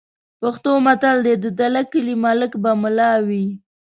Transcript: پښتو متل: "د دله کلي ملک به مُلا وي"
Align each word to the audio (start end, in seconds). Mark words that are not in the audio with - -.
پښتو 0.41 0.71
متل: 0.85 1.17
"د 1.43 1.45
دله 1.59 1.81
کلي 1.91 2.15
ملک 2.25 2.51
به 2.63 2.71
مُلا 2.81 3.11
وي" 3.27 3.45